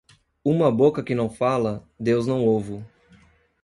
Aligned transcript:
Uma 0.43 0.71
boca 0.71 1.03
que 1.03 1.13
não 1.13 1.29
fala, 1.29 1.87
Deus 1.99 2.25
não 2.25 2.43
ovo. 2.43 2.83